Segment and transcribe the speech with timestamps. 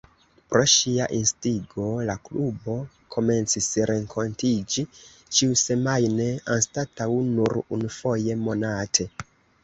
[0.51, 2.77] Pro ŝia instigo la klubo
[3.15, 4.85] komencis renkontiĝi
[5.39, 9.07] ĉiusemajne anstataŭ nur unufoje monate.